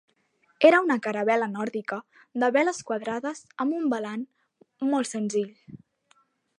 Era 0.69 0.77
una 0.85 0.95
caravel·la 1.07 1.49
nòrdica 1.57 1.99
de 2.45 2.49
veles 2.57 2.81
quadrades 2.89 3.45
amb 3.65 3.79
un 3.83 3.87
velam 3.95 4.27
molt 4.95 5.15
senzill. 5.15 5.57